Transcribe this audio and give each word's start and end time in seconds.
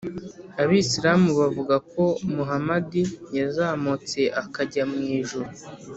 abisilamu 0.61 1.29
bavuga 1.39 1.75
ko 1.91 2.03
muhamadi 2.35 3.01
yazamutse 3.37 4.19
akajya 4.41 4.83
mu 4.91 4.99
ijuru 5.17 5.49